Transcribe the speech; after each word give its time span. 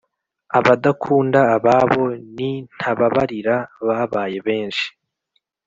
abadakunda 0.57 1.39
ababo 1.55 2.01
n’intababarira 2.35 3.55
babaye 3.87 4.37
benshi 4.47 4.87